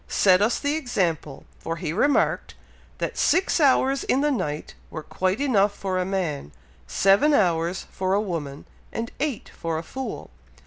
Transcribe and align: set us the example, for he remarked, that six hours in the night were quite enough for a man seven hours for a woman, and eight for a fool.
set 0.07 0.41
us 0.41 0.57
the 0.57 0.73
example, 0.75 1.43
for 1.59 1.75
he 1.75 1.93
remarked, 1.93 2.55
that 2.97 3.19
six 3.19 3.59
hours 3.59 4.03
in 4.05 4.21
the 4.21 4.31
night 4.31 4.73
were 4.89 5.03
quite 5.03 5.39
enough 5.39 5.75
for 5.75 5.99
a 5.99 6.05
man 6.05 6.51
seven 6.87 7.35
hours 7.35 7.85
for 7.91 8.15
a 8.15 8.19
woman, 8.19 8.65
and 8.91 9.11
eight 9.19 9.51
for 9.55 9.77
a 9.77 9.83
fool. 9.83 10.31